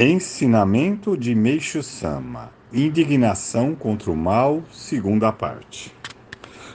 [0.00, 5.92] Ensinamento de Meixo Sama: Indignação contra o mal, segunda parte.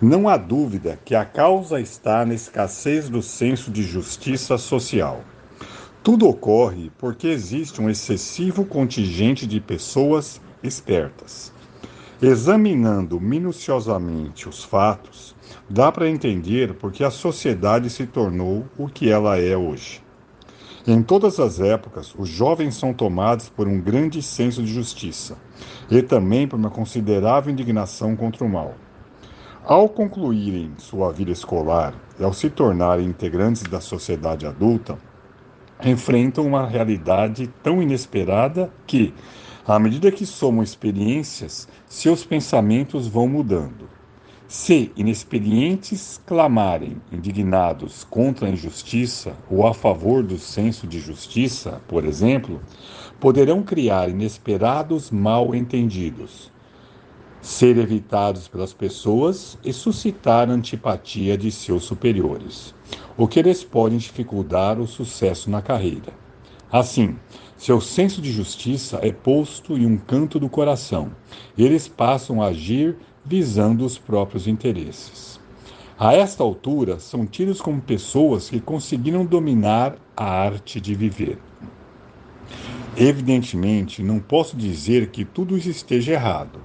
[0.00, 5.24] Não há dúvida que a causa está na escassez do senso de justiça social.
[6.00, 11.52] Tudo ocorre porque existe um excessivo contingente de pessoas espertas.
[12.22, 15.34] Examinando minuciosamente os fatos,
[15.68, 20.06] dá para entender por que a sociedade se tornou o que ela é hoje.
[20.90, 25.36] Em todas as épocas, os jovens são tomados por um grande senso de justiça
[25.90, 28.74] e também por uma considerável indignação contra o mal.
[29.66, 34.96] Ao concluírem sua vida escolar e ao se tornarem integrantes da sociedade adulta,
[35.84, 39.12] enfrentam uma realidade tão inesperada que,
[39.66, 43.97] à medida que somam experiências, seus pensamentos vão mudando.
[44.48, 52.02] Se inexperientes clamarem, indignados contra a injustiça ou a favor do senso de justiça, por
[52.02, 52.58] exemplo,
[53.20, 56.50] poderão criar inesperados mal entendidos,
[57.42, 62.74] ser evitados pelas pessoas e suscitar antipatia de seus superiores,
[63.18, 66.14] o que lhes pode dificultar o sucesso na carreira.
[66.72, 67.16] Assim,
[67.54, 71.10] seu senso de justiça é posto em um canto do coração,
[71.54, 72.96] e eles passam a agir
[73.28, 75.38] visando os próprios interesses.
[75.98, 81.38] A esta altura, são tidos como pessoas que conseguiram dominar a arte de viver.
[82.96, 86.60] Evidentemente, não posso dizer que tudo isso esteja errado.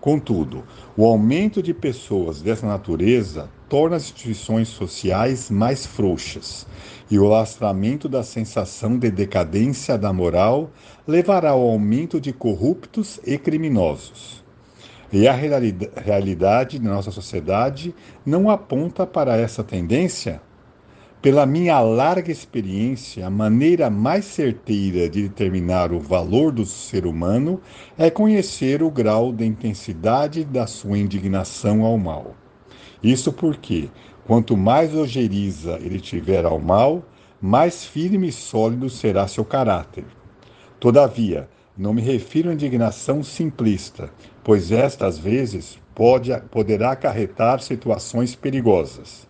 [0.00, 0.64] Contudo,
[0.96, 6.66] o aumento de pessoas dessa natureza torna as instituições sociais mais frouxas,
[7.10, 10.70] e o lastramento da sensação de decadência da moral
[11.06, 14.47] levará ao aumento de corruptos e criminosos.
[15.10, 17.94] E a realidade da nossa sociedade
[18.26, 20.42] não aponta para essa tendência?
[21.22, 27.60] Pela minha larga experiência, a maneira mais certeira de determinar o valor do ser humano
[27.96, 32.36] é conhecer o grau de intensidade da sua indignação ao mal.
[33.02, 33.88] Isso porque,
[34.26, 37.02] quanto mais ojeriza ele tiver ao mal,
[37.40, 40.04] mais firme e sólido será seu caráter.
[40.78, 44.10] Todavia, não me refiro à indignação simplista,
[44.42, 49.28] pois esta, às vezes, pode, poderá acarretar situações perigosas.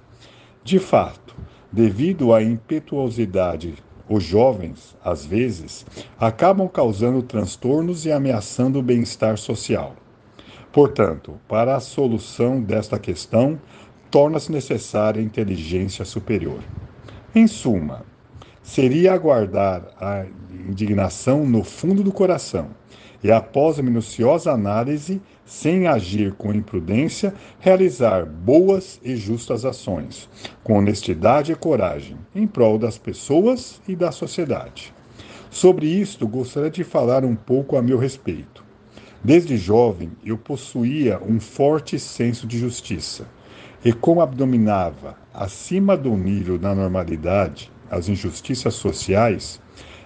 [0.64, 1.36] De fato,
[1.70, 3.74] devido à impetuosidade,
[4.08, 5.84] os jovens, às vezes,
[6.18, 9.94] acabam causando transtornos e ameaçando o bem-estar social.
[10.72, 13.60] Portanto, para a solução desta questão,
[14.10, 16.60] torna-se necessária inteligência superior.
[17.34, 18.06] Em suma,
[18.68, 20.26] seria aguardar a
[20.68, 22.68] indignação no fundo do coração
[23.24, 30.28] e, após a minuciosa análise, sem agir com imprudência, realizar boas e justas ações,
[30.62, 34.92] com honestidade e coragem, em prol das pessoas e da sociedade.
[35.50, 38.62] Sobre isto, gostaria de falar um pouco a meu respeito.
[39.24, 43.26] Desde jovem, eu possuía um forte senso de justiça,
[43.82, 49.60] e como abdominava, acima do nível da normalidade, as injustiças sociais,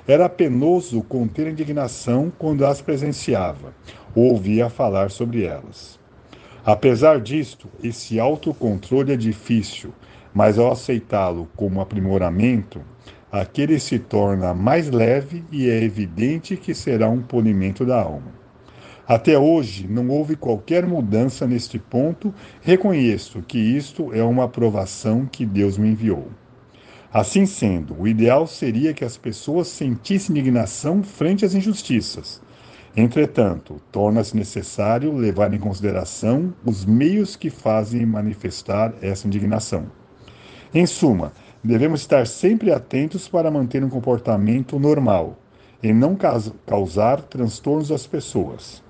[0.06, 3.72] era penoso conter indignação quando as presenciava
[4.14, 5.98] ou ouvia falar sobre elas.
[6.64, 9.92] Apesar disto, esse autocontrole é difícil,
[10.34, 12.80] mas ao aceitá-lo como aprimoramento,
[13.30, 18.42] aquele se torna mais leve e é evidente que será um polimento da alma.
[19.06, 25.44] Até hoje não houve qualquer mudança neste ponto, reconheço que isto é uma aprovação que
[25.44, 26.28] Deus me enviou.
[27.12, 32.40] Assim sendo, o ideal seria que as pessoas sentissem indignação frente às injustiças.
[32.96, 39.86] Entretanto, torna-se necessário levar em consideração os meios que fazem manifestar essa indignação.
[40.72, 45.38] Em suma, devemos estar sempre atentos para manter um comportamento normal
[45.82, 46.16] e não
[46.66, 48.82] causar transtornos às pessoas.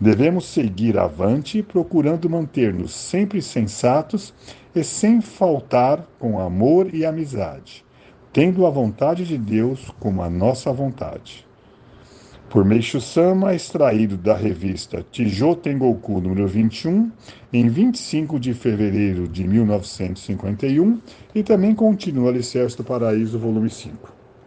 [0.00, 4.34] Devemos seguir avante, procurando manter-nos sempre sensatos
[4.74, 7.84] e sem faltar com amor e amizade,
[8.32, 11.46] tendo a vontade de Deus como a nossa vontade.
[12.50, 17.10] Por Meixo Sama, extraído da revista Tijo Tengoku número 21,
[17.52, 21.00] em 25 de fevereiro de 1951,
[21.34, 24.21] e também continua Alicerce do Paraíso, volume 5.